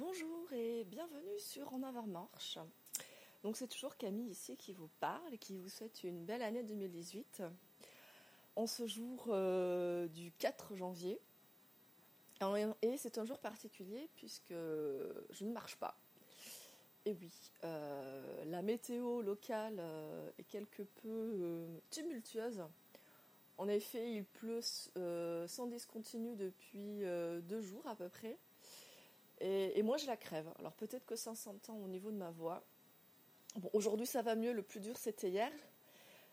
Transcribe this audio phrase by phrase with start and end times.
[0.00, 2.58] Bonjour et bienvenue sur En avoir marche.
[3.42, 6.62] Donc c'est toujours Camille ici qui vous parle et qui vous souhaite une belle année
[6.62, 7.42] 2018.
[8.56, 11.20] En ce jour euh, du 4 janvier.
[12.80, 15.94] Et c'est un jour particulier puisque je ne marche pas.
[17.04, 17.30] Et oui,
[17.64, 22.62] euh, la météo locale euh, est quelque peu tumultueuse.
[23.58, 24.62] En effet, il pleut
[25.46, 27.00] sans discontinu depuis
[27.42, 28.38] deux jours à peu près.
[29.40, 30.46] Et, moi, je la crève.
[30.58, 32.62] Alors peut-être que ça s'entend au niveau de ma voix.
[33.56, 34.52] Bon, aujourd'hui, ça va mieux.
[34.52, 35.50] Le plus dur, c'était hier.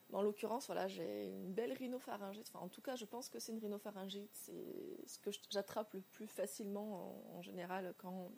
[0.10, 2.50] Mais en l'occurrence, voilà, j'ai une belle rhinopharyngite.
[2.54, 4.30] Enfin, en tout cas, je pense que c'est une rhinopharyngite.
[4.34, 8.32] C'est ce que j'attrape le plus facilement en, général quand,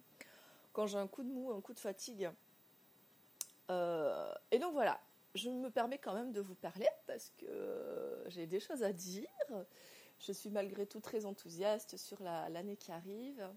[0.72, 2.30] quand j'ai un coup de mou, un coup de fatigue.
[3.70, 5.00] Euh, et donc voilà,
[5.36, 9.28] je me permets quand même de vous parler parce que j'ai des choses à dire.
[10.20, 13.48] Je suis malgré tout très enthousiaste sur l'année qui arrive.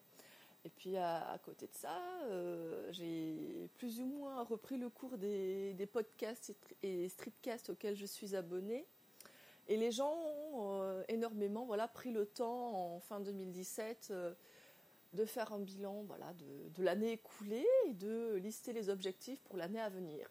[0.65, 5.89] Et puis à, côté de ça, euh, j'ai plus ou moins repris le cours des,
[5.93, 8.87] podcasts et streetcasts auxquels je suis abonnée.
[9.69, 10.15] Et les gens
[10.53, 14.35] ont euh, énormément voilà, pris le temps en fin 2017 euh,
[15.15, 19.81] de faire un bilan voilà, de, l'année écoulée et de lister les objectifs pour l'année
[19.81, 20.29] à venir.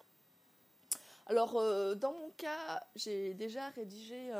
[1.28, 1.54] Alors,
[1.96, 4.34] dans mon cas, j'ai déjà rédigé,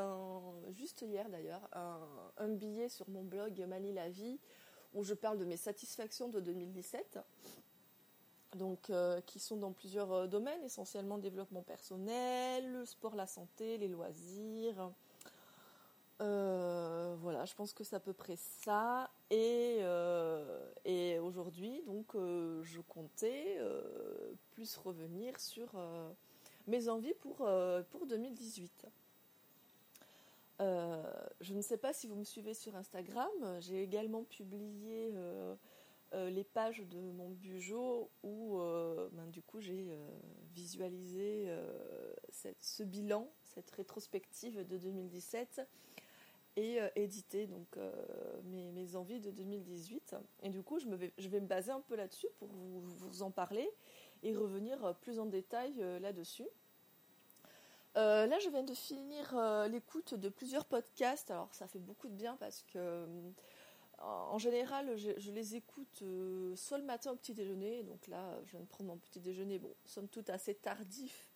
[0.72, 2.00] juste hier d'ailleurs, un,
[2.36, 4.40] un, billet sur mon blog Manie la vie
[4.94, 7.18] où je parle de mes satisfactions de 2017,
[8.56, 13.78] donc, euh, qui sont dans plusieurs euh, domaines, essentiellement développement personnel, le sport, la santé,
[13.78, 14.90] les loisirs.
[16.20, 19.10] Euh, voilà, je pense que c'est à peu près ça.
[19.30, 19.80] Et,
[20.84, 23.58] et aujourd'hui, donc, je comptais
[24.50, 25.70] plus revenir sur
[26.66, 27.48] mes envies pour,
[27.90, 28.86] pour 2018.
[30.62, 31.02] Euh,
[31.40, 33.30] je ne sais pas si vous me suivez sur Instagram.
[33.60, 35.56] J'ai également publié euh,
[36.14, 38.58] euh, les pages de mon bujo où
[39.12, 39.88] ben, du coup j'ai
[40.54, 41.48] visualisé
[42.60, 45.62] ce bilan, cette rétrospective de 2017
[46.56, 47.78] et édité donc
[48.44, 50.16] mes, envies de 2018.
[50.42, 53.30] Et du coup je, vais, je vais me baser un peu là-dessus pour vous, en
[53.30, 53.68] parler
[54.22, 56.46] et revenir plus en détail là-dessus.
[57.96, 61.30] Euh, là, je viens de finir euh, l'écoute de plusieurs podcasts.
[61.30, 63.06] Alors, ça fait beaucoup de bien parce que, euh,
[63.98, 66.02] en général, je, les écoute
[66.56, 67.82] soit le matin au petit déjeuner.
[67.82, 69.58] Donc là, je viens de prendre mon petit déjeuner.
[69.58, 71.28] Bon, somme toute assez tardif.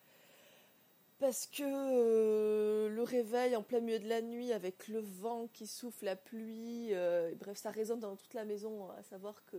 [1.19, 6.05] Parce que le réveil en plein milieu de la nuit avec le vent qui souffle,
[6.05, 6.93] la pluie,
[7.38, 8.91] bref, ça résonne dans toute la maison.
[8.91, 9.56] À savoir que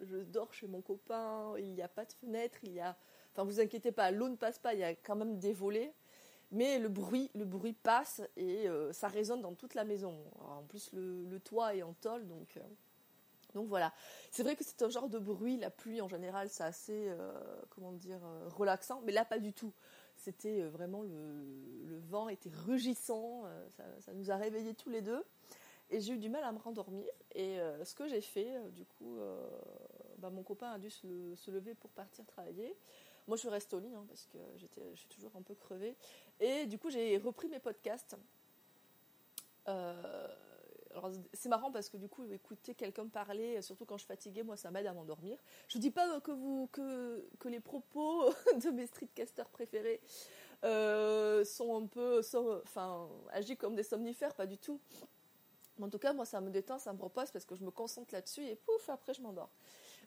[0.00, 2.96] je dors chez mon copain, il n'y a pas de fenêtre, il y a.
[3.32, 5.92] Enfin, vous inquiétez pas, l'eau ne passe pas, il y a quand même des volets
[6.52, 10.14] mais le bruit, le bruit passe et euh, ça résonne dans toute la maison.
[10.38, 12.60] en plus, le, toit est en tôle, donc, euh,
[13.54, 13.92] donc voilà.
[14.30, 17.32] C'est vrai que c'est un genre de bruit, la pluie en général, c'est assez, euh,
[17.70, 18.20] comment dire,
[18.54, 19.72] relaxant, mais là pas du tout.
[20.16, 23.44] C'était vraiment le, vent était rugissant,
[24.00, 25.24] ça, nous a réveillés tous les deux.
[25.90, 27.06] Et j'ai eu du mal à me rendormir.
[27.34, 29.18] Et ce que j'ai fait, du coup,
[30.18, 32.76] bah, mon copain a dû se lever pour partir travailler.
[33.28, 35.54] Moi, je suis restée au lit hein, parce que j'étais, je suis toujours un peu
[35.54, 35.96] crevée.
[36.40, 38.16] Et du coup, j'ai repris mes podcasts.
[39.68, 40.28] Euh,
[40.90, 44.42] alors, c'est marrant parce que du coup, écouter quelqu'un parler, surtout quand je suis fatiguée,
[44.42, 45.38] moi, ça m'aide à m'endormir.
[45.68, 48.28] Je ne dis pas que, vous, que, que les propos
[48.62, 50.00] de mes streetcasters préférés
[50.64, 52.20] euh, sont un peu,
[52.64, 53.08] enfin,
[53.58, 54.80] comme des somnifères, pas du tout.
[55.78, 57.70] Mais en tout cas, moi, ça me détend, ça me repose parce que je me
[57.70, 59.50] concentre là-dessus et pouf, après, je m'endors.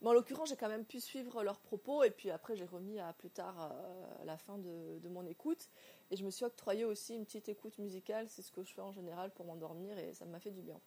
[0.01, 2.99] Mais en l'occurrence, j'ai quand même pu suivre leurs propos et puis après, j'ai remis
[2.99, 5.69] à plus tard euh, la fin de, mon écoute.
[6.11, 8.27] Et je me suis octroyé aussi une petite écoute musicale.
[8.29, 10.79] C'est ce que je fais en général pour m'endormir et ça m'a fait du bien.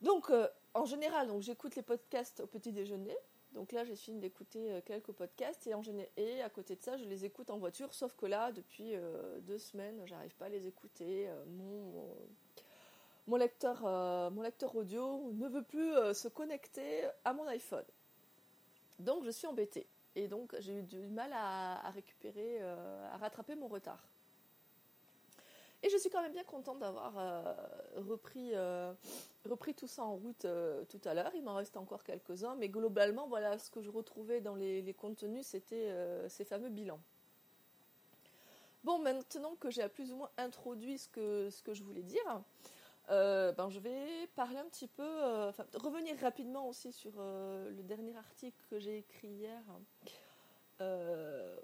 [0.00, 3.16] Donc, euh, en général, donc j'écoute les podcasts au petit déjeuner.
[3.52, 5.82] Donc là, j'ai fini d'écouter euh, quelques podcasts et, en
[6.16, 7.94] et à côté de ça, je les écoute en voiture.
[7.94, 8.94] Sauf que là, depuis
[9.42, 11.28] deux semaines, j'arrive pas à les écouter.
[11.46, 12.04] mon
[13.26, 17.84] mon lecteur, euh, mon lecteur audio ne veut plus euh, se connecter à mon iPhone.
[18.98, 19.86] Donc je suis embêtée.
[20.16, 24.02] Et donc j'ai eu du mal à, récupérer, euh, à rattraper mon retard.
[25.82, 27.12] Et je suis quand même bien contente d'avoir
[27.96, 28.54] repris,
[29.44, 30.46] repris tout ça en route
[30.88, 31.30] tout à l'heure.
[31.34, 35.46] Il m'en reste encore quelques-uns, mais globalement, voilà ce que je retrouvais dans les, contenus,
[35.46, 35.94] c'était
[36.28, 36.98] ces fameux bilans.
[38.84, 42.42] Bon, maintenant que j'ai plus ou moins introduit ce que je voulais dire,
[43.08, 47.82] euh, ben, je vais parler un petit peu, euh, revenir rapidement aussi sur euh, le
[47.84, 49.62] dernier article que j'ai écrit hier,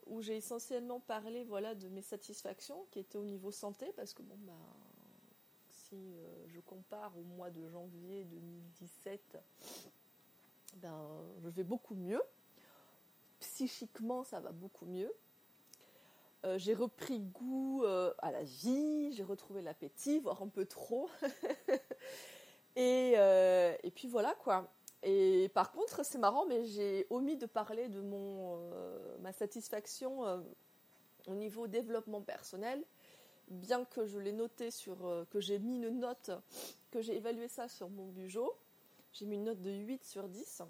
[0.06, 4.22] où j'ai essentiellement parlé voilà, de mes satisfactions qui étaient au niveau santé, parce que
[4.22, 4.58] bon, ben,
[5.68, 6.14] si
[6.46, 9.38] je compare au mois de janvier 2017,
[10.76, 12.22] ben, je vais beaucoup mieux.
[13.40, 15.12] Psychiquement, ça va beaucoup mieux.
[16.44, 21.08] Euh, j'ai repris goût euh, à la vie, j'ai retrouvé l'appétit, voire un peu trop.
[22.76, 24.68] et, euh, et, puis voilà quoi.
[25.04, 28.70] Et par contre, c'est marrant, mais j'ai omis de parler de mon,
[29.20, 30.44] ma satisfaction
[31.26, 32.84] au niveau développement personnel,
[33.48, 36.30] bien que je l'ai noté sur, que j'ai mis une note,
[36.92, 38.54] que j'ai évalué ça sur mon bujo.
[39.12, 40.62] J'ai mis une note de 8 sur 10.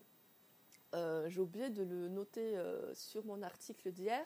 [1.26, 2.58] j'ai oublié de le noter
[2.94, 4.24] sur mon article d'hier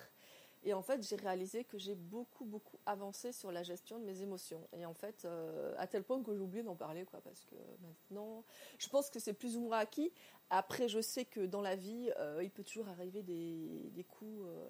[0.67, 4.23] et en fait, j'ai réalisé que j'ai beaucoup, beaucoup avancé sur la gestion de mes
[4.23, 4.67] émotions.
[4.73, 7.55] Et en fait, euh, à tel point que j'ai oublié d'en parler, quoi, parce que
[7.83, 8.45] maintenant,
[8.77, 10.13] je pense que c'est plus ou moins acquis.
[10.51, 14.67] Après, je sais que dans la vie, euh, il peut toujours arriver des, coups euh,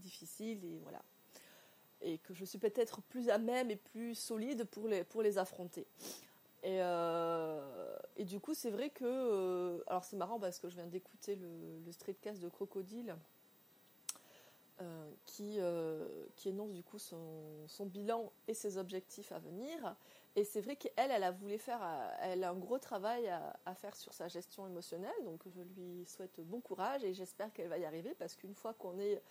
[0.00, 1.02] difficiles, et voilà.
[2.02, 5.86] Et que je suis peut-être plus à même et plus solide pour les, affronter.
[6.62, 6.80] Et,
[8.16, 9.82] et du coup, c'est vrai que.
[9.86, 11.48] alors, c'est marrant parce que je viens d'écouter le,
[11.86, 13.16] le streetcast de Crocodile
[14.80, 19.94] euh, qui, euh, qui énonce du coup son, bilan et ses objectifs à venir.
[20.34, 21.82] Et c'est vrai qu'elle, elle a voulu faire,
[22.20, 26.40] elle a un gros travail à, faire sur sa gestion émotionnelle, donc je lui souhaite
[26.40, 29.22] bon courage et j'espère qu'elle va y arriver parce qu'une fois qu'on est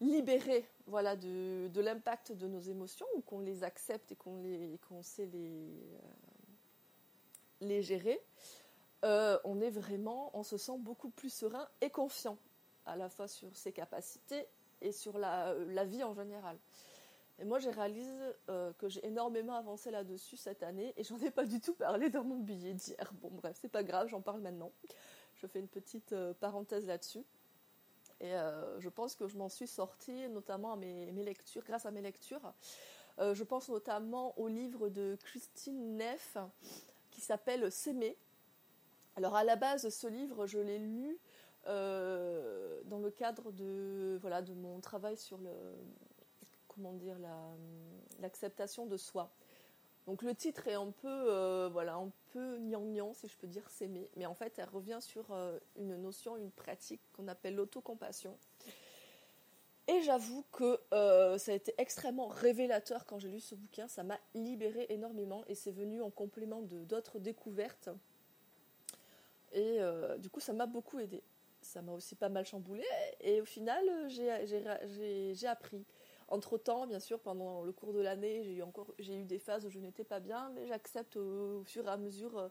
[0.00, 4.78] libéré voilà, de, de l'impact de nos émotions ou qu'on les accepte et qu'on, les,
[5.02, 6.08] sait les, euh,
[7.62, 8.20] les gérer,
[9.02, 12.36] on est vraiment, on se sent beaucoup plus serein et confiant
[12.84, 14.46] à la fois sur ses capacités
[14.80, 16.58] et sur la, la vie en général.
[17.40, 18.10] Et moi, j'ai réalisé
[18.48, 22.10] euh, que j'ai énormément avancé là-dessus cette année et j'en ai pas du tout parlé
[22.10, 23.12] dans mon billet d'hier.
[23.20, 24.72] Bon, bref, c'est pas grave, j'en parle maintenant.
[25.36, 27.24] Je fais une petite euh, parenthèse là-dessus.
[28.20, 31.92] Et euh, je pense que je m'en suis sortie, notamment à mes, lectures, grâce à
[31.92, 32.52] mes lectures.
[33.18, 36.36] je pense notamment au livre de Christine Neff
[37.12, 38.16] qui s'appelle S'aimer.
[39.14, 41.16] Alors, à la base, ce livre, je l'ai lu
[41.66, 45.50] euh, dans le cadre de, voilà, de mon travail sur le,
[46.66, 47.16] comment dire,
[48.20, 49.30] l'acceptation de soi.
[50.06, 53.68] Donc le titre est un peu, euh, voilà, un peu gnangnan, si je peux dire,
[53.68, 54.10] s'aimer.
[54.16, 58.38] Mais en fait, elle revient sur euh, une notion, une pratique qu'on appelle l'autocompassion.
[59.86, 63.88] Et j'avoue que ça a été extrêmement révélateur quand j'ai lu ce bouquin.
[63.88, 67.88] Ça m'a libéré énormément et c'est venu en complément de d'autres découvertes.
[69.52, 69.78] Et
[70.18, 71.22] du coup, ça m'a beaucoup aidé
[71.68, 72.84] ça m'a aussi pas mal chamboulé.
[73.20, 75.84] Et au final, j'ai appris.
[76.28, 79.70] Entre-temps, bien sûr, pendant le cours de l'année, j'ai eu, encore, eu des phases où
[79.70, 82.48] je n'étais pas bien, mais j'accepte au, fur et à mesure euh,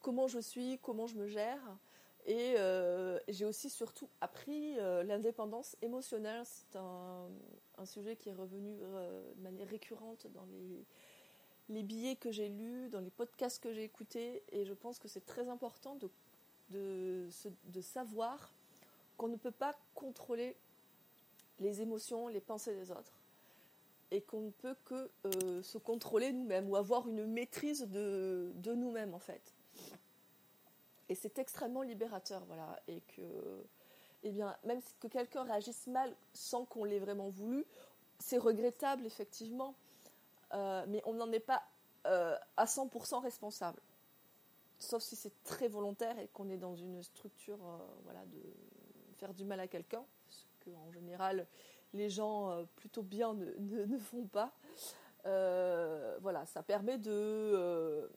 [0.00, 1.78] comment je suis, comment je me gère.
[2.24, 6.42] Et euh, j'ai aussi surtout appris euh, l'indépendance émotionnelle.
[6.44, 7.28] C'est un,
[7.78, 10.84] un, sujet qui est revenu de manière récurrente dans les,
[11.68, 14.42] les billets que j'ai lus, dans les podcasts que j'ai écoutés.
[14.50, 16.10] Et je pense que c'est très important de
[16.72, 18.52] de, savoir
[19.16, 20.56] qu'on ne peut pas contrôler
[21.60, 23.12] les émotions, les pensées des autres,
[24.10, 28.74] et qu'on ne peut que euh, se contrôler nous-mêmes ou avoir une maîtrise de, de
[28.74, 29.42] nous-mêmes en fait.
[31.08, 33.64] Et c'est extrêmement libérateur, voilà, et que,
[34.22, 37.66] eh bien, même que quelqu'un réagisse mal sans qu'on l'ait vraiment voulu,
[38.18, 39.74] c'est regrettable effectivement,
[40.54, 41.62] euh, mais on n'en est pas
[42.06, 43.80] euh, à 100% responsable
[44.82, 48.42] sauf si c'est très volontaire et qu'on est dans une structure euh, voilà, de
[49.18, 51.46] faire du mal à quelqu'un, ce qu'en général
[51.94, 54.52] les gens euh, plutôt bien ne, font pas.
[55.26, 58.10] Euh, voilà, ça permet de,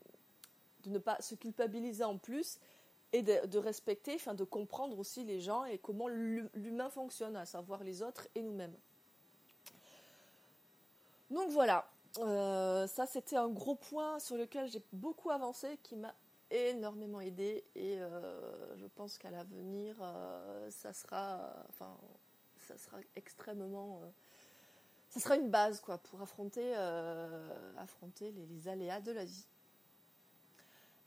[0.86, 2.58] ne pas se culpabiliser en plus
[3.12, 7.46] et de, de, respecter, enfin de comprendre aussi les gens et comment l'humain fonctionne, à
[7.46, 8.76] savoir les autres et nous-mêmes.
[11.30, 16.16] Donc voilà, ça c'était un gros point sur lequel j'ai beaucoup avancé, qui m'a
[16.52, 21.98] énormément aidé et euh, je pense qu'à l'avenir euh, ça sera enfin
[22.68, 24.08] ça sera extrêmement euh,
[25.10, 26.76] ça sera une base quoi pour affronter
[27.78, 29.48] affronter les, aléas de la vie.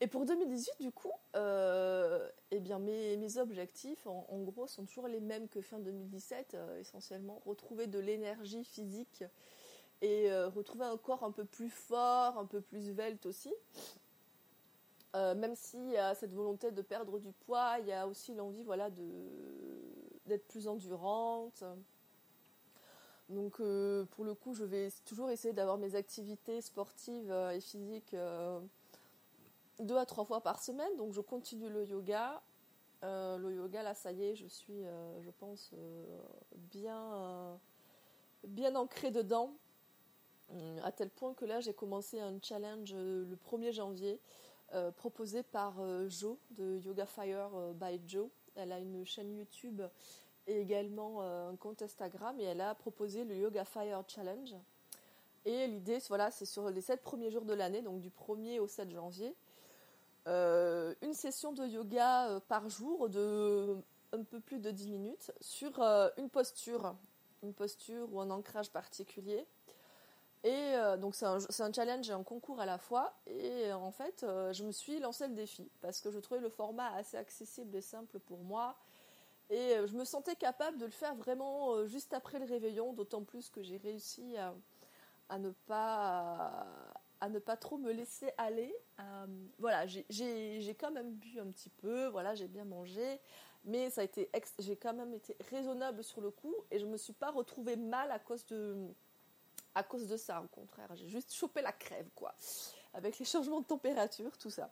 [0.01, 5.21] Et pour 2018 du coup eh bien mes, objectifs en, en, gros sont toujours les
[5.21, 9.25] mêmes que fin 2017 essentiellement retrouver de l'énergie physique
[10.01, 13.53] et retrouver un corps un peu plus fort un peu plus svelte aussi
[15.15, 18.35] euh, même s'il y a cette volonté de perdre du poids, il y a aussi
[18.35, 18.91] l'envie voilà,
[20.27, 21.65] d'être plus endurante.
[23.31, 27.61] Donc euh, pour le coup, je vais toujours essayer d'avoir mes activités sportives euh, et
[27.61, 28.17] physiques
[29.79, 30.95] deux à trois fois par semaine.
[30.97, 32.43] Donc je continue le yoga.
[33.03, 34.83] le yoga, là, ça y est, je suis,
[35.23, 35.73] je pense,
[36.71, 37.59] bien,
[38.47, 39.55] bien ancrée dedans.
[40.83, 44.21] À tel point que là, j'ai commencé un challenge le 1er janvier
[44.97, 45.75] proposée par
[46.09, 48.31] Jo de Yoga Fire by Jo.
[48.55, 49.83] Elle a une chaîne YouTube
[50.47, 54.55] et également un compte Instagram et elle a proposé le Yoga Fire Challenge.
[55.45, 58.67] Et l'idée, voilà, c'est sur les 7 premiers jours de l'année, donc du 1er au
[58.67, 59.35] 7 janvier,
[60.27, 63.77] une session de yoga par jour de
[64.13, 65.81] un peu plus de 10 minutes sur
[66.17, 66.95] une posture,
[67.43, 69.47] une posture ou un ancrage particulier.
[70.45, 73.13] Et euh, donc c'est un, challenge et un concours à la fois.
[73.27, 76.41] Et euh, en fait, euh, je me suis lancé le défi parce que je trouvais
[76.41, 78.77] le format assez accessible et simple pour moi.
[79.51, 83.49] Et je me sentais capable de le faire vraiment juste après le réveillon, d'autant plus
[83.49, 84.37] que j'ai réussi
[85.31, 86.67] à, ne pas,
[87.23, 88.77] à ne pas trop me laisser aller.
[89.59, 93.23] voilà, j'ai quand même bu un petit peu, voilà, j'ai bien mangé,
[93.65, 93.89] mais
[94.59, 98.11] j'ai quand même été raisonnable sur le coup et je me suis pas retrouvée mal
[98.11, 98.77] à cause de
[99.75, 100.89] à cause de ça, au contraire.
[100.95, 102.35] J'ai juste chopé la crève, quoi.
[102.95, 104.71] Avec les changements de température, tout ça.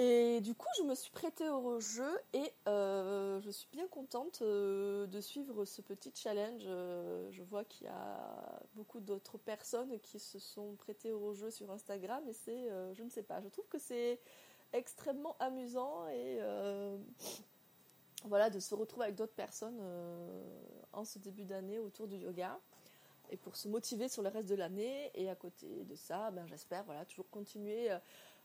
[0.00, 4.42] Et du coup, je me suis prêtée au jeu et euh, je suis bien contente
[4.42, 6.62] euh, de suivre ce petit challenge.
[6.66, 11.50] Euh, je vois qu'il y a beaucoup d'autres personnes qui se sont prêtées au jeu
[11.50, 14.20] sur Instagram et c'est, je ne sais pas, je trouve que c'est
[14.72, 16.38] extrêmement amusant et
[18.24, 19.80] voilà de se retrouver avec d'autres personnes
[20.92, 22.56] en ce début d'année autour du yoga
[23.30, 25.10] et pour se motiver sur le reste de l'année.
[25.14, 27.98] Et à côté de ça, ben, j'espère voilà, toujours continuer euh,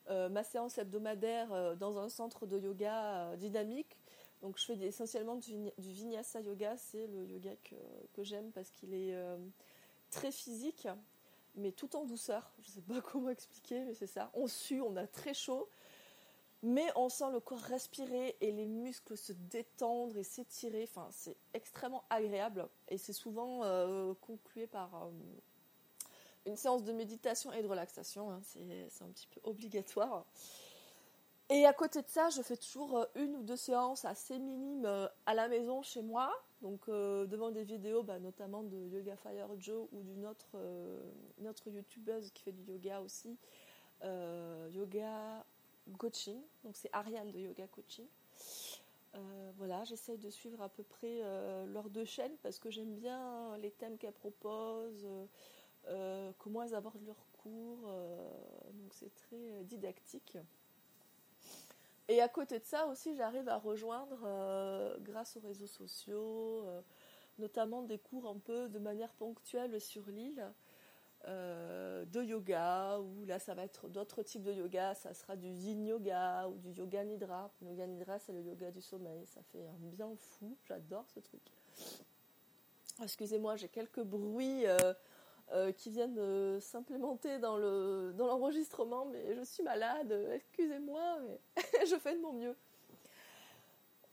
[0.09, 3.97] euh, ma séance hebdomadaire euh, dans un centre de yoga dynamique.
[4.41, 7.75] Donc je fais essentiellement du, vinyasa yoga, c'est le yoga que,
[8.13, 9.15] que j'aime parce qu'il est
[10.09, 10.85] très physique,
[11.55, 12.51] mais tout en douceur.
[12.59, 14.31] Je ne sais pas comment expliquer, mais c'est ça.
[14.33, 15.69] On sue, on a très chaud,
[16.63, 20.87] mais on sent le corps respirer et les muscles se détendre et s'étirer.
[20.89, 25.09] Enfin, c'est extrêmement agréable et c'est souvent euh, conclué par euh,
[26.45, 28.31] une séance de méditation et de relaxation.
[28.31, 28.39] Hein.
[28.43, 30.25] C'est un petit peu obligatoire.
[31.49, 35.09] Et à côté de ça, je fais toujours euh, une ou deux séances assez minimes
[35.25, 36.31] à la maison chez moi.
[36.61, 40.55] Donc devant des vidéos, bah, notamment de Yoga Fire Joe ou d'une autre,
[41.37, 43.37] une autre youtubeuse qui fait du yoga aussi.
[44.01, 45.45] yoga
[45.97, 48.07] coaching, donc c'est Ariane de Yoga Coaching.
[49.15, 52.95] Euh, voilà, j'essaye de suivre à peu près euh, leurs deux chaînes parce que j'aime
[52.95, 55.07] bien les thèmes qu'elles proposent,
[55.87, 57.91] euh, comment elles abordent leurs cours,
[58.73, 60.37] donc c'est très didactique.
[62.07, 66.65] Et à côté de ça aussi, j'arrive à rejoindre, grâce aux réseaux sociaux,
[67.37, 70.51] notamment des cours un peu de manière ponctuelle sur l'île.
[71.25, 75.47] Euh, de yoga, ou là ça va être d'autres types de yoga, ça sera du
[75.47, 77.49] yin yoga ou du yoga nidra.
[77.61, 81.21] Le yoga nidra c'est le yoga du sommeil, ça fait un bien fou, j'adore ce
[81.21, 81.41] truc.
[83.01, 84.93] Excusez-moi, j'ai quelques bruits euh,
[85.53, 91.39] euh, qui viennent s'implémenter dans l'enregistrement, mais je suis malade, excusez-moi, mais
[91.87, 92.57] je fais de mon mieux.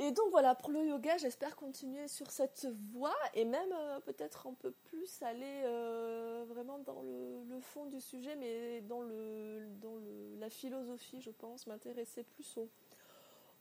[0.02, 4.47] Et donc voilà, pour le yoga, j'espère continuer sur cette voie et même euh, peut-être
[4.47, 10.00] un peu plus aller euh, vraiment dans le, fond du sujet, mais dans, le, dans
[10.38, 12.59] la philosophie, je pense, m'intéresser plus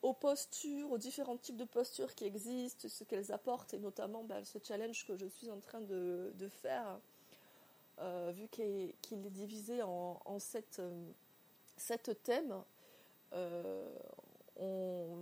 [0.02, 4.46] aux, postures, aux différents types de postures qui existent, ce qu'elles apportent, et notamment bah,
[4.46, 6.32] ce challenge que je suis en train de,
[6.62, 7.02] faire,
[8.00, 10.82] euh, vu qu'il est, divisé en, en sept,
[11.76, 12.64] sept thèmes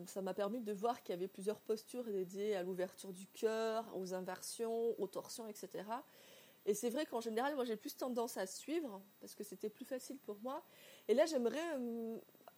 [0.07, 3.85] ça m'a permis de voir qu'il y avait plusieurs postures dédiées à l'ouverture du cœur,
[3.95, 5.83] aux inversions, aux torsions, etc.
[6.65, 9.85] Et c'est vrai qu'en général, moi j'ai plus tendance à suivre parce que c'était plus
[9.85, 10.63] facile pour moi.
[11.07, 12.17] Et là, j'aimerais euh,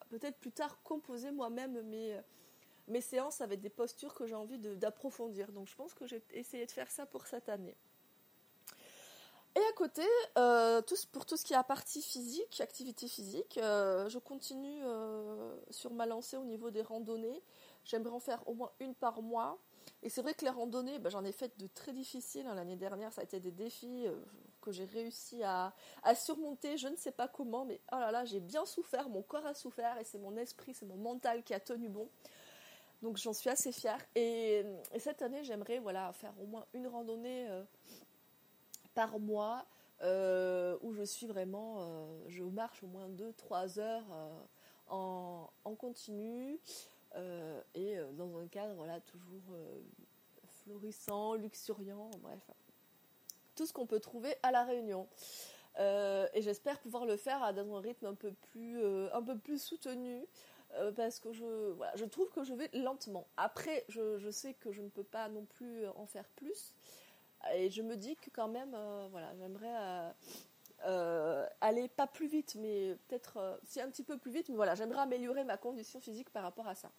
[0.10, 2.20] peut-être plus tard composer moi-même mes,
[2.88, 5.52] mes séances avec des postures que j'ai envie d'approfondir.
[5.52, 7.78] Donc je pense que j'ai essayé de faire ça pour cette année.
[9.60, 10.04] Et à côté,
[10.38, 15.54] euh, pour tout ce qui est à partie physique, activité physique, euh, je continue euh,
[15.70, 17.44] sur ma lancée au niveau des randonnées.
[17.84, 19.58] J'aimerais en faire au moins une par mois.
[20.02, 22.48] Et c'est vrai que les randonnées, ben, j'en ai fait de très difficiles.
[22.48, 22.56] Hein.
[22.56, 24.06] L'année dernière, ça a été des défis
[24.62, 25.74] que j'ai réussi à,
[26.16, 26.78] surmonter.
[26.78, 29.10] Je ne sais pas comment, mais oh là là, j'ai bien souffert.
[29.10, 32.08] Mon corps a souffert et c'est mon esprit, c'est mon mental qui a tenu bon.
[33.02, 34.00] Donc j'en suis assez fière.
[34.16, 34.64] Et,
[34.94, 37.50] et cette année, j'aimerais voilà, faire au moins une randonnée
[39.00, 39.66] par mois
[40.02, 44.42] euh, où je suis vraiment, euh, je marche au moins 2-3 heures euh,
[44.90, 46.60] en, en, continu
[47.76, 49.56] et dans un cadre voilà, toujours
[50.64, 52.42] florissant, luxuriant, bref,
[53.56, 55.08] tout ce qu'on peut trouver à la Réunion.
[55.78, 60.26] et j'espère pouvoir le faire dans un rythme un peu plus, un peu plus soutenu.
[60.98, 63.28] parce que je, trouve que je vais lentement.
[63.38, 66.76] Après, je, sais que je ne peux pas non plus en faire plus,
[67.54, 70.14] et je me dis que quand même, euh, voilà, j'aimerais
[70.86, 74.76] euh, aller pas plus vite, mais peut-être si un petit peu plus vite, mais voilà,
[74.76, 76.92] j'aimerais améliorer ma condition physique par rapport à ça.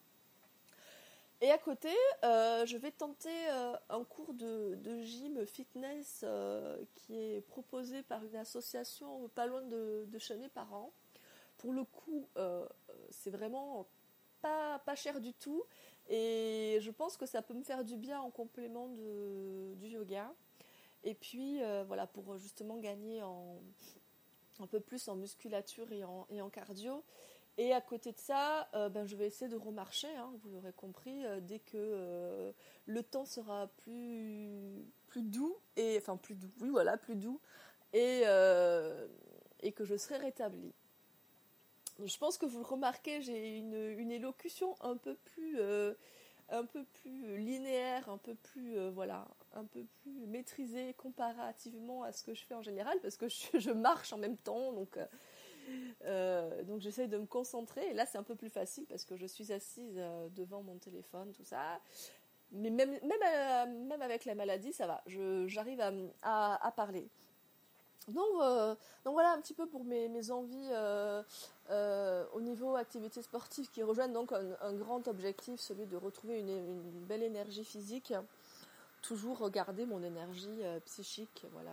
[1.42, 1.88] Et à côté,
[2.23, 8.23] euh, je vais tenter euh, un cours de, gym fitness euh, qui est proposé par
[8.25, 10.92] une association pas loin de, chez mes parents.
[11.56, 12.26] Pour le coup,
[13.11, 13.87] c'est vraiment
[14.40, 15.62] pas, pas cher du tout
[16.11, 20.35] et je pense que ça peut me faire du bien en complément de, du yoga.
[21.02, 23.62] Et puis voilà, pour justement gagner en,
[24.61, 27.02] un peu plus en musculature et en, et en cardio.
[27.57, 30.73] Et à côté de ça, euh, ben, je vais essayer de remarcher, hein, vous l'aurez
[30.73, 32.52] compris, euh, dès que euh,
[32.87, 37.40] le temps sera plus, plus doux, et, enfin plus doux, oui voilà, plus doux,
[37.93, 38.23] et,
[39.61, 40.73] et que je serai rétablie.
[42.04, 45.59] Je pense que vous le remarquez, j'ai une, une, élocution un peu plus,
[46.49, 52.23] un peu plus linéaire, un peu plus, voilà, un peu plus maîtrisée comparativement à ce
[52.23, 54.99] que je fais en général, parce que je, marche en même temps, donc
[56.04, 57.90] euh, donc j'essaye de me concentrer.
[57.90, 60.76] Et là, c'est un peu plus facile parce que je suis assise euh, devant mon
[60.78, 61.80] téléphone, tout ça.
[62.52, 65.02] Mais même, même, euh, même avec la maladie, ça va.
[65.47, 65.80] J'arrive
[66.23, 67.09] à, à, parler.
[68.09, 68.28] Donc,
[69.04, 70.71] donc voilà un petit peu pour mes, envies
[72.35, 77.23] au niveau activité sportive qui rejoignent donc un, grand objectif, celui de retrouver une, belle
[77.23, 78.12] énergie physique.
[79.02, 81.73] Toujours regarder mon énergie psychique, voilà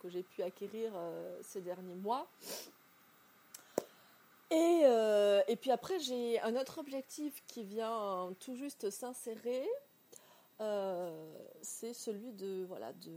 [0.00, 0.92] que j'ai pu acquérir
[1.42, 2.28] ces derniers mois.
[4.50, 9.68] Et, euh, puis après, j'ai un autre objectif qui vient tout juste s'insérer.
[10.60, 11.10] Euh,
[11.60, 13.12] c'est celui de, voilà, de,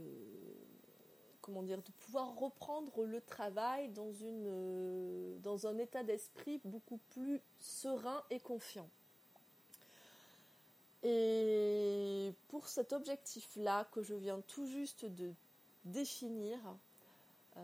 [1.42, 7.40] comment dire, de pouvoir reprendre le travail dans, une, dans un état d'esprit beaucoup plus
[7.58, 8.88] serein et confiant.
[11.02, 15.34] Et pour cet objectif-là que je viens tout juste de
[15.84, 16.58] définir,
[17.56, 17.60] euh,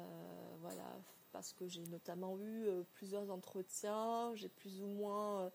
[0.60, 0.92] voilà,
[1.32, 5.50] parce que j'ai notamment eu euh, plusieurs entretiens, j'ai plus ou moins euh,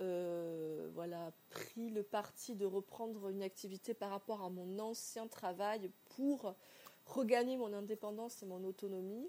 [0.00, 5.90] euh, voilà, pris le parti de reprendre une activité par rapport à mon ancien travail
[6.16, 6.54] pour
[7.14, 9.28] regagner mon indépendance et mon autonomie.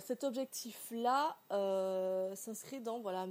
[0.00, 1.36] cet objectif-là
[2.34, 3.26] s'inscrit dans voilà,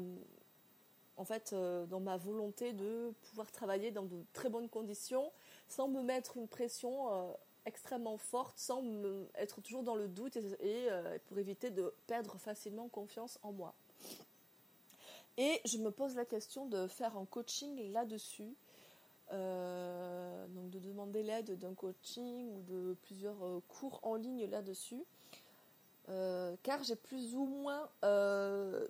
[1.17, 5.31] en fait, dans ma volonté de pouvoir travailler dans de très bonnes conditions
[5.67, 7.35] sans me mettre une pression
[7.65, 8.83] extrêmement forte sans
[9.35, 13.73] être toujours dans le doute et, euh, pour éviter de perdre facilement confiance en moi.
[15.37, 18.55] Et je me pose la question de faire un coaching là-dessus.
[19.31, 25.03] Euh, donc de demander l'aide d'un coaching ou de plusieurs euh, cours en ligne là-dessus.
[26.63, 27.89] car j'ai plus ou moins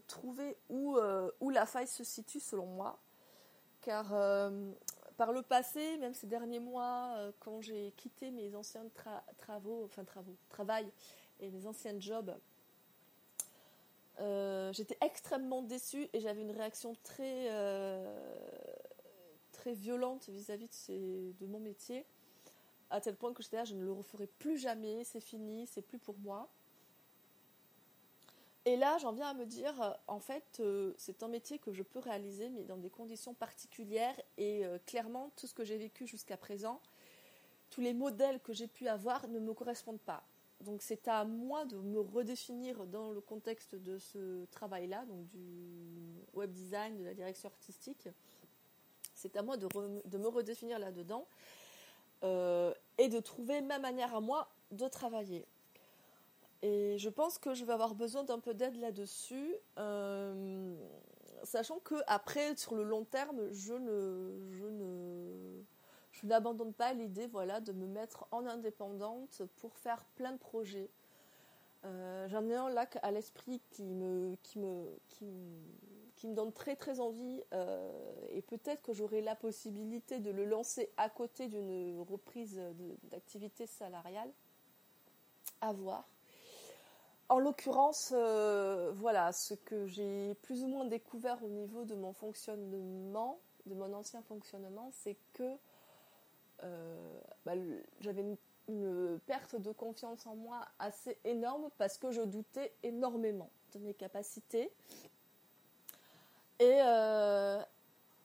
[0.08, 0.98] trouvé où,
[1.42, 2.98] où la faille se situe selon moi.
[3.82, 4.14] Car
[5.20, 8.86] par le passé, même ces derniers mois, euh, quand j'ai quitté mes anciens
[9.38, 10.90] travaux, enfin travaux, travail
[11.42, 12.34] et mes anciens jobs,
[14.22, 18.16] euh, j'étais extrêmement déçue et j'avais une réaction très, euh,
[19.60, 22.06] très violente vis-à-vis de, mon métier,
[22.90, 26.18] à tel point que je ne le referai plus jamais, c'est fini, c'est plus pour
[26.20, 26.50] moi.
[28.64, 31.74] Et là, j'en viens à me dire, euh, en fait, euh, c'est un métier que
[31.74, 34.16] je peux réaliser, mais dans des conditions particulières.
[34.38, 36.82] Et euh, clairement, tout ce que j'ai vécu jusqu'à présent,
[37.70, 40.24] tous les modèles que j'ai pu avoir ne me correspondent pas.
[40.62, 46.26] Donc c'est à moi de me redéfinir dans le contexte de ce travail-là, donc du
[46.34, 48.10] web design, de la direction artistique.
[49.20, 49.68] C'est à moi de,
[50.18, 51.26] me redéfinir là-dedans
[52.24, 55.46] et de trouver ma manière à moi de travailler.
[56.62, 60.76] Et je pense que je vais avoir besoin d'un peu d'aide là-dessus, euh,
[61.44, 65.64] sachant que après, sur le long terme, je ne, je ne,
[66.12, 70.90] je n'abandonne pas l'idée, voilà, de me mettre en indépendante pour faire plein de projets.
[71.86, 74.36] Euh, j'en ai un là à l'esprit qui me,
[76.20, 77.92] qui me donne très très envie euh,
[78.34, 82.62] et peut-être que j'aurai la possibilité de le lancer à côté d'une reprise
[83.04, 84.30] d'activité salariale.
[85.62, 86.08] À voir.
[87.30, 92.12] En l'occurrence, euh, voilà, ce que j'ai plus ou moins découvert au niveau de mon
[92.12, 95.56] fonctionnement, de mon ancien fonctionnement, c'est que
[96.64, 97.54] euh, bah,
[98.02, 98.38] j'avais une,
[99.26, 104.72] perte de confiance en moi assez énorme parce que je doutais énormément de mes capacités.
[106.60, 107.62] Et, euh,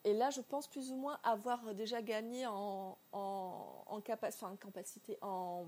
[0.04, 5.66] et là, je pense plus ou moins avoir déjà gagné en, en, capacité, en,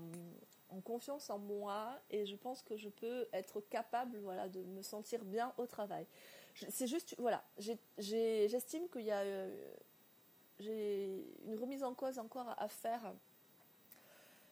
[0.83, 5.23] confiance en moi et je pense que je peux être capable voilà, de me sentir
[5.23, 6.05] bien au travail.
[6.69, 7.43] C'est juste, voilà,
[7.97, 9.49] j'estime qu'il y a euh,
[10.59, 13.13] une remise en cause encore à faire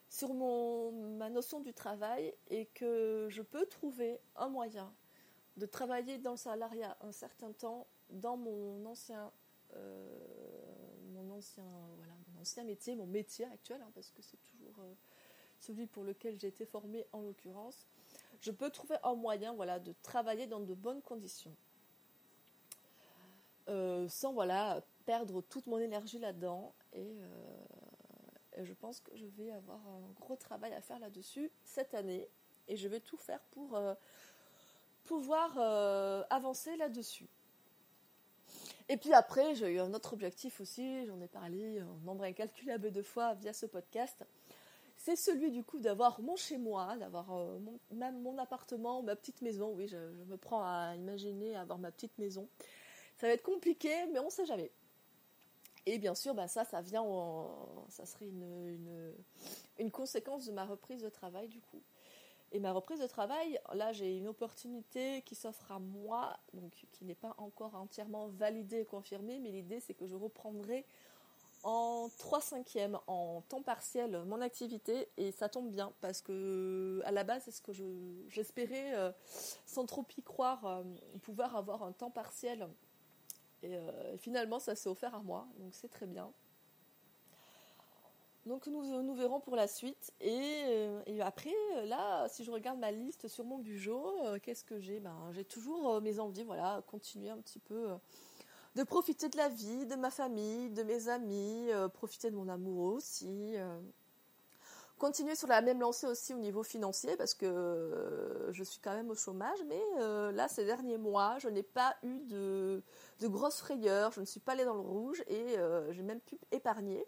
[0.09, 4.93] sur mon, ma notion du travail et que je peux trouver un moyen
[5.57, 9.31] de travailler dans le salariat un certain temps dans mon ancien,
[9.75, 10.07] euh,
[11.13, 11.65] mon ancien,
[11.97, 14.93] voilà, mon ancien métier, mon métier actuel, hein, parce que c'est toujours euh,
[15.59, 17.87] celui pour lequel j'ai été formée en l'occurrence,
[18.41, 21.55] je peux trouver un moyen voilà, de travailler dans de bonnes conditions.
[23.67, 26.73] Euh, sans voilà, perdre toute mon énergie là-dedans.
[26.93, 27.15] Et,
[28.61, 32.29] je pense que je vais avoir un gros travail à faire là-dessus cette année.
[32.69, 33.77] Et je vais tout faire pour
[35.03, 35.57] pouvoir
[36.29, 37.27] avancer là-dessus.
[38.87, 42.91] Et puis après, j'ai eu un autre objectif aussi, j'en ai parlé un nombre incalculable
[42.91, 44.23] de fois via ce podcast.
[44.97, 47.59] C'est celui du coup d'avoir mon chez-moi, d'avoir euh,
[47.91, 49.73] même mon appartement, ma petite maison.
[49.75, 52.47] Oui, je, me prends à imaginer avoir ma petite maison.
[53.17, 54.71] Ça va être compliqué, mais on ne sait jamais.
[55.87, 59.13] Et bien sûr, ben ça, ça vient, en, ça serait une,
[59.79, 61.81] une conséquence de ma reprise de travail du coup.
[62.55, 67.03] Et ma reprise de travail, là j'ai une opportunité qui s'offre à moi, donc qui
[67.03, 70.85] n'est pas encore entièrement validée et confirmée, mais l'idée c'est que je reprendrai
[71.63, 77.11] en 3 cinquièmes, en temps partiel, mon activité, et ça tombe bien, parce que à
[77.11, 77.73] la base c'est ce que
[78.29, 79.11] j'espérais, euh,
[79.65, 80.83] sans trop y croire, euh,
[81.23, 82.69] pouvoir avoir un temps partiel.
[83.63, 86.31] Et euh, finalement ça s'est offert à moi, donc c'est très bien.
[88.45, 90.13] Donc nous, verrons pour la suite.
[90.21, 91.53] Et, euh, après,
[91.85, 94.99] là, si je regarde ma liste sur mon bureau, euh, qu'est-ce que j'ai?
[94.99, 97.87] Ben, J'ai toujours euh, mes envies, voilà, continuer un petit peu
[98.75, 102.93] de profiter de la vie, de ma famille, de mes amis, profiter de mon amour
[102.93, 103.55] aussi.
[104.97, 109.09] continuer sur la même lancée aussi au niveau financier parce que je suis quand même
[109.09, 109.81] au chômage, mais
[110.33, 112.83] là, ces derniers mois, je n'ai pas eu de,
[113.21, 115.55] de grosses frayeurs, je ne suis pas allée dans le rouge et
[115.91, 117.07] j'ai même pu épargner.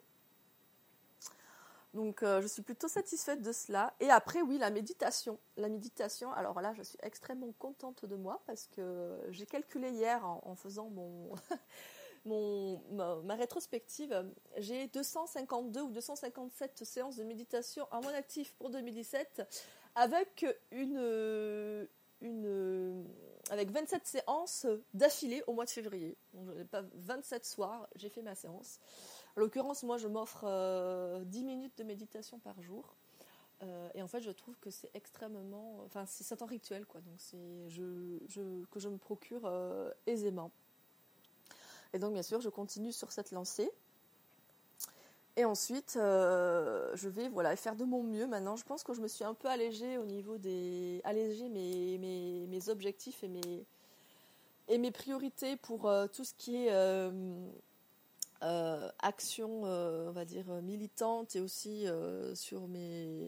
[1.94, 3.94] Donc euh, je suis plutôt satisfaite de cela.
[4.00, 5.40] Et après, oui, la méditation.
[5.56, 10.26] La méditation, alors là, je suis extrêmement contente de moi parce que j'ai calculé hier
[10.26, 11.32] en, faisant mon,
[12.26, 14.26] mon ma, rétrospective,
[14.58, 19.44] j'ai 252 ou 257 séances de méditation à mon actif pour 2017
[19.96, 21.88] avec une,
[22.22, 23.08] une
[23.50, 26.18] avec 27 séances d'affilée au mois de février.
[26.34, 28.80] Donc, pas 27 soirs, j'ai fait ma séance.
[29.38, 32.96] En l'occurrence, moi, je m'offre 10 euh, minutes de méditation par jour.
[33.62, 35.80] Euh, et en fait, je trouve que c'est extrêmement.
[35.86, 37.02] Enfin, c'est un rituel, quoi.
[37.02, 40.50] Donc, c'est je, que je me procure euh, aisément.
[41.94, 43.70] Et donc, bien sûr, je continue sur cette lancée.
[45.36, 48.56] Et ensuite, je vais voilà, faire de mon mieux maintenant.
[48.56, 51.00] Je pense que je me suis un peu allégée au niveau des.
[51.04, 53.68] allégée mes, mes, mes objectifs et mes,
[54.68, 56.72] et mes priorités pour tout ce qui est
[58.44, 63.26] euh, action, euh, on va dire, militante et aussi euh, sur mes,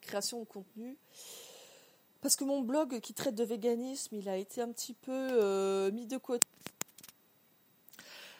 [0.00, 0.96] créations de contenu.
[2.20, 6.06] Parce que mon blog qui traite de véganisme, il a été un petit peu mis
[6.06, 6.46] de côté.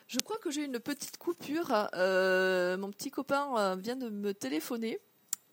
[0.07, 1.69] Je crois que j'ai une petite coupure.
[1.69, 5.01] mon petit copain vient de me téléphoner.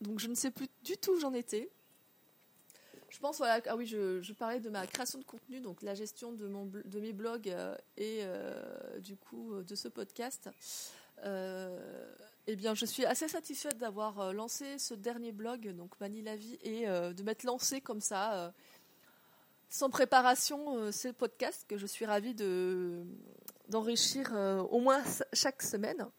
[0.02, 1.70] Donc je ne sais plus du tout où j'en étais
[3.10, 6.48] je pense, ah oui, je, parlais de ma création de contenu, donc la gestion de,
[6.48, 10.50] mon, de mes blogs euh, et euh, du coup euh, de ce podcast.
[11.24, 16.58] eh bien, je suis assez satisfaite d'avoir lancé ce dernier blog, donc Mani la vie,
[16.64, 18.54] et de m'être lancé comme ça,
[19.70, 23.04] sans préparation, ce podcast que je suis ravie de,
[23.68, 24.32] d'enrichir
[24.72, 26.10] au moins chaque semaine.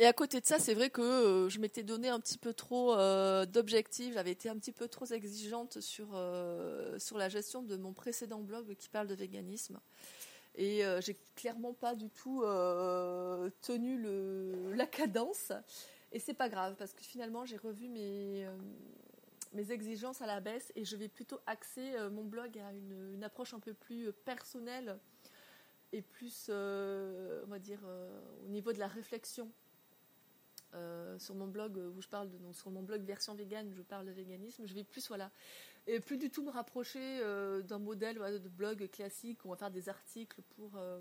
[0.00, 2.52] Et à côté de ça, c'est vrai que euh, je m'étais donné un petit peu
[2.52, 7.76] trop euh, d'objectifs, j'avais été un petit peu trop exigeante euh, sur la gestion de
[7.76, 9.78] mon précédent blog qui parle de véganisme.
[10.56, 12.42] Et j'ai clairement pas du tout
[13.60, 15.52] tenu le, la cadence.
[16.12, 18.46] Et c'est pas grave parce que finalement j'ai revu mes,
[19.52, 23.24] mes exigences à la baisse et je vais plutôt axer mon blog à une, une
[23.24, 24.96] approche un peu plus personnelle
[25.92, 27.80] et plus, on va dire,
[28.44, 29.50] au niveau de la réflexion
[30.74, 34.06] euh, sur mon blog où je parle de, sur mon blog version vegan, je parle
[34.06, 35.30] de véganisme, je vais plus voilà
[35.86, 39.56] et plus du tout me rapprocher euh, d'un modèle de blog classique où on va
[39.56, 41.00] faire des articles pour euh,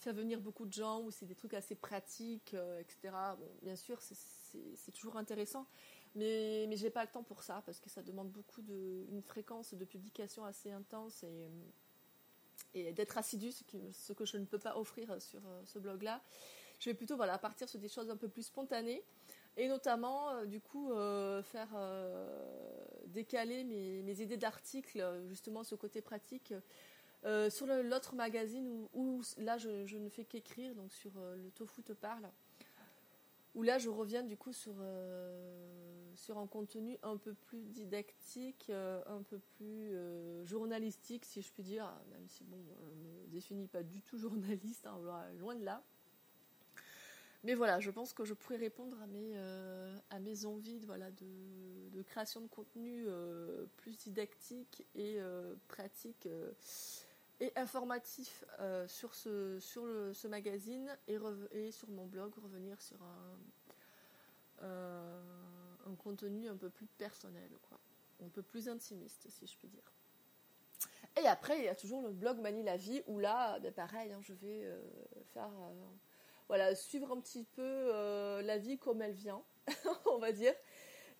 [0.00, 3.14] faire venir beaucoup de gens où c'est des trucs assez pratiques, etc.
[3.38, 5.66] Bon, bien sûr, c'est toujours intéressant,
[6.14, 9.22] mais mais j'ai pas le temps pour ça parce que ça demande beaucoup de une
[9.22, 11.48] fréquence de publication assez intense et
[12.74, 16.22] et d'être assidu, ce, ce, que je ne peux pas offrir sur ce blog-là
[16.82, 19.04] je vais plutôt voilà, partir sur des choses un peu plus spontanées
[19.56, 26.00] et notamment euh, du coup euh, faire euh, décaler mes, idées d'articles justement ce côté
[26.02, 26.52] pratique
[27.50, 32.28] sur l'autre magazine où, là je, ne fais qu'écrire donc sur le tofu te parle
[33.54, 39.38] où là je reviens du coup sur, un contenu un peu plus didactique, un peu
[39.38, 39.94] plus
[40.46, 44.18] journalistique si je puis dire, même si bon, je ne me définis pas du tout
[44.18, 44.98] journaliste, hein,
[45.38, 45.84] loin de là.
[47.44, 51.10] Mais voilà, je pense que je pourrais répondre à mes, euh, à mes envies voilà,
[51.10, 56.28] de, création de contenu euh, plus didactique et euh, pratique
[57.40, 58.44] et informatif
[58.86, 59.82] sur, ce, sur
[60.14, 61.18] ce magazine et,
[61.50, 62.98] et, sur mon blog, revenir sur
[64.62, 64.68] un,
[65.86, 67.80] un contenu un peu plus personnel, quoi.
[68.24, 69.92] un peu plus intimiste, si je puis dire.
[71.20, 74.12] Et après, il y a toujours le blog Manie la vie, où là, ben pareil,
[74.12, 74.64] hein, je vais
[75.32, 75.50] faire
[76.52, 79.42] voilà, suivre un petit peu euh, la vie comme elle vient,
[80.04, 80.52] on va dire,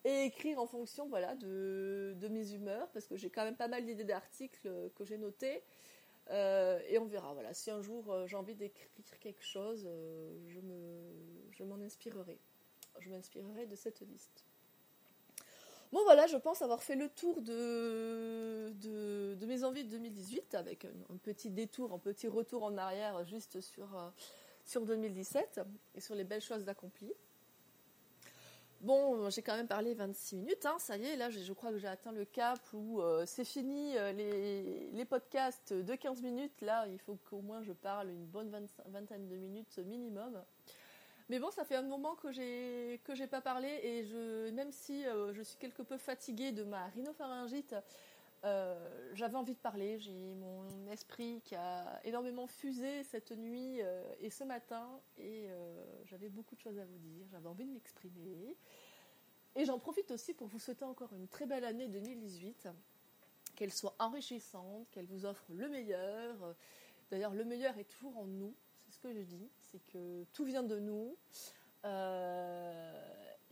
[0.03, 3.83] et écrire en fonction voilà, de, mes humeurs, parce que j'ai quand même pas mal
[3.83, 5.63] d'idées d'articles que j'ai notés.
[6.29, 7.33] Euh, et on verra.
[7.33, 9.89] Voilà, si un jour euh, j'ai envie d'écrire quelque chose,
[10.49, 10.59] je,
[11.49, 12.39] je m'en inspirerai.
[12.99, 14.45] Je m'inspirerai de cette liste.
[15.91, 20.85] Bon voilà, je pense avoir fait le tour de, de, mes envies de 2018 avec
[20.85, 24.13] un, petit détour, un petit retour en arrière juste sur
[24.65, 25.61] sur 2017
[25.95, 27.13] et sur les belles choses accomplies.
[28.83, 31.77] Bon, j'ai quand même parlé 26 minutes, hein, ça y est, là je crois que
[31.77, 36.59] j'ai atteint le cap où euh, c'est fini euh, les, podcasts de 15 minutes.
[36.59, 38.51] Là, il faut qu'au moins je parle une bonne
[38.87, 40.37] vingtaine de minutes minimum.
[41.29, 45.05] Mais bon, ça fait un moment que j'ai que pas parlé et je, même si
[45.05, 47.75] euh, je suis quelque peu fatiguée de ma rhinopharyngite,
[48.45, 48.75] euh,
[49.13, 54.29] j'avais envie de parler, j'ai mon esprit qui a énormément fusé cette nuit euh, et
[54.29, 58.57] ce matin, et euh, j'avais beaucoup de choses à vous dire, j'avais envie de m'exprimer.
[59.55, 62.67] Et j'en profite aussi pour vous souhaiter encore une très belle année 2018,
[63.55, 66.55] qu'elle soit enrichissante, qu'elle vous offre le meilleur.
[67.11, 68.53] D'ailleurs, le meilleur est toujours en nous,
[68.83, 71.15] c'est ce que je dis, c'est que tout vient de nous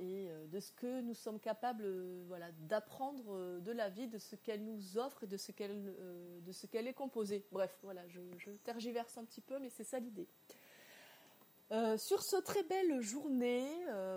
[0.02, 4.08] et euh, de ce que nous sommes capables euh, voilà, d'apprendre euh, de la vie,
[4.08, 5.96] de ce qu'elle nous offre et de ce qu'elle
[6.52, 7.46] ce qu'elle est composée.
[7.52, 8.20] Bref, voilà, je,
[8.64, 10.28] tergiverse un petit peu, mais c'est ça l'idée.
[11.98, 13.70] sur ce très belle journée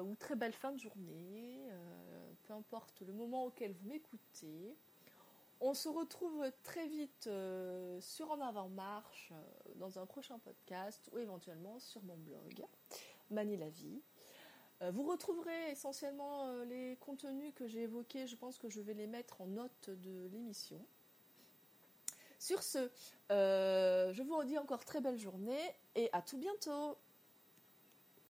[0.03, 1.68] ou très belle fin de journée,
[2.44, 4.77] peu importe le moment auquel vous m'écoutez,
[5.61, 7.31] on se retrouve très vite
[8.01, 9.33] sur En Avant Marche
[9.77, 12.66] dans un prochain podcast ou éventuellement sur mon blog
[13.31, 14.03] Manie la vie.
[14.85, 18.27] Euh, vous retrouverez essentiellement euh, les contenus que j'ai évoqués.
[18.27, 20.85] Je pense que je vais les mettre en note de l'émission.
[22.38, 22.90] Sur ce,
[23.31, 26.99] euh, je vous redis encore très belle journée et à tout bientôt.